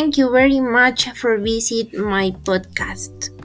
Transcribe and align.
thank 0.00 0.16
you 0.16 0.30
very 0.30 0.60
much 0.60 1.10
for 1.10 1.36
visit 1.36 1.92
my 1.92 2.30
podcast. 2.48 3.39